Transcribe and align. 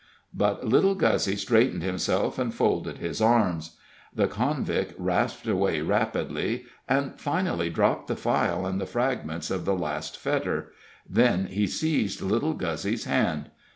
But 0.33 0.65
little 0.65 0.95
Guzzy 0.95 1.35
straightened 1.35 1.83
himself 1.83 2.39
and 2.39 2.51
folded 2.51 2.97
his 2.97 3.21
arms. 3.21 3.77
The 4.11 4.25
convict 4.27 4.95
rasped 4.97 5.45
away 5.47 5.81
rapidly, 5.81 6.65
and 6.89 7.19
finally 7.19 7.69
dropped 7.69 8.07
the 8.07 8.15
file 8.15 8.65
and 8.65 8.81
the 8.81 8.87
fragments 8.87 9.51
of 9.51 9.63
the 9.63 9.75
last 9.75 10.17
fetter. 10.17 10.71
Then 11.07 11.45
he 11.45 11.67
seized 11.67 12.19
little 12.23 12.55
Guzzy's 12.55 13.03
hand. 13.05 13.51